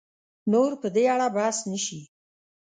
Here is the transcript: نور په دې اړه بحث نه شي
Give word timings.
نور 0.51 0.71
په 0.81 0.87
دې 0.95 1.03
اړه 1.13 1.27
بحث 1.35 1.57
نه 1.71 1.77
شي 1.85 2.01